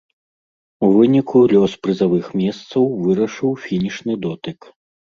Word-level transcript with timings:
У 0.87 0.89
выніку 0.95 1.43
лёс 1.53 1.71
прызавых 1.85 2.33
месцаў 2.41 2.83
вырашыў 3.05 3.57
фінішны 3.65 4.13
дотык. 4.29 4.59